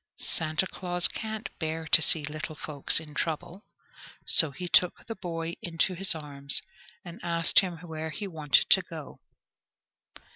Santa 0.35 0.65
Claus 0.65 1.07
can't 1.07 1.47
bear 1.59 1.85
to 1.85 2.01
see 2.01 2.23
little 2.25 2.55
folks 2.55 2.99
in 2.99 3.13
trouble, 3.13 3.65
so 4.25 4.49
he 4.49 4.67
took 4.67 5.05
the 5.05 5.13
boy 5.13 5.53
into 5.61 5.93
his 5.93 6.15
arms, 6.15 6.59
and 7.05 7.23
asked 7.23 7.59
him 7.59 7.77
where 7.87 8.09
he 8.09 8.25
wanted 8.27 8.67
to 8.71 8.81
go. 8.81 9.19